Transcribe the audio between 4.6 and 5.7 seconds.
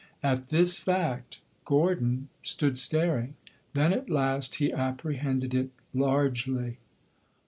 apprehended it